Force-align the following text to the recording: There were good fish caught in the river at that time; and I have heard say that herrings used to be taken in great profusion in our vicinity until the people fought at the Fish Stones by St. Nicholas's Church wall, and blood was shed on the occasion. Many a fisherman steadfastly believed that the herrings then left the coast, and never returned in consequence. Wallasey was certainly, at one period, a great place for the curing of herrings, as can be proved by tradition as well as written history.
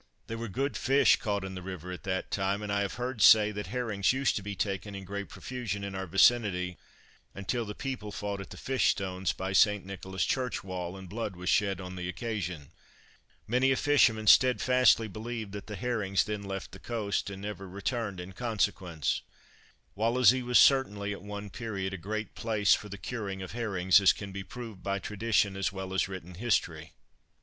There 0.25 0.37
were 0.39 0.47
good 0.47 0.75
fish 0.75 1.17
caught 1.17 1.45
in 1.45 1.53
the 1.53 1.61
river 1.61 1.91
at 1.91 2.01
that 2.05 2.31
time; 2.31 2.63
and 2.63 2.73
I 2.73 2.81
have 2.81 2.95
heard 2.95 3.21
say 3.21 3.51
that 3.51 3.67
herrings 3.67 4.11
used 4.11 4.35
to 4.35 4.41
be 4.41 4.55
taken 4.55 4.95
in 4.95 5.03
great 5.05 5.29
profusion 5.29 5.83
in 5.83 5.93
our 5.93 6.07
vicinity 6.07 6.79
until 7.35 7.65
the 7.65 7.75
people 7.75 8.11
fought 8.11 8.41
at 8.41 8.49
the 8.49 8.57
Fish 8.57 8.87
Stones 8.87 9.31
by 9.31 9.53
St. 9.53 9.85
Nicholas's 9.85 10.25
Church 10.25 10.63
wall, 10.63 10.97
and 10.97 11.07
blood 11.07 11.35
was 11.35 11.49
shed 11.49 11.79
on 11.79 11.95
the 11.97 12.09
occasion. 12.09 12.71
Many 13.45 13.71
a 13.71 13.75
fisherman 13.75 14.25
steadfastly 14.25 15.07
believed 15.07 15.51
that 15.51 15.67
the 15.67 15.75
herrings 15.75 16.23
then 16.23 16.41
left 16.41 16.71
the 16.71 16.79
coast, 16.79 17.29
and 17.29 17.43
never 17.43 17.69
returned 17.69 18.19
in 18.19 18.31
consequence. 18.31 19.21
Wallasey 19.95 20.41
was 20.41 20.57
certainly, 20.57 21.13
at 21.13 21.21
one 21.21 21.51
period, 21.51 21.93
a 21.93 21.97
great 21.97 22.33
place 22.33 22.73
for 22.73 22.89
the 22.89 22.97
curing 22.97 23.43
of 23.43 23.51
herrings, 23.51 24.01
as 24.01 24.13
can 24.13 24.31
be 24.31 24.43
proved 24.43 24.81
by 24.81 24.97
tradition 24.97 25.55
as 25.55 25.71
well 25.71 25.93
as 25.93 26.07
written 26.07 26.33
history. 26.33 26.93